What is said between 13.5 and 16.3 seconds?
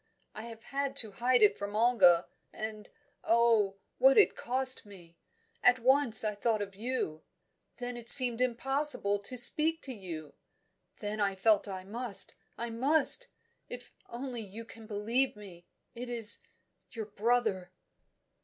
If only you can believe me! It